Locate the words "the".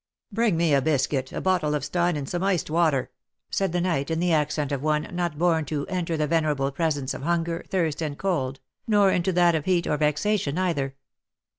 3.71-3.79, 4.19-4.33, 6.17-6.25